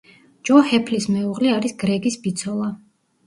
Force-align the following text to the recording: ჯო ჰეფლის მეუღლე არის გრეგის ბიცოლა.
ჯო 0.47 0.55
ჰეფლის 0.69 1.05
მეუღლე 1.17 1.53
არის 1.57 1.77
გრეგის 1.83 2.19
ბიცოლა. 2.25 2.73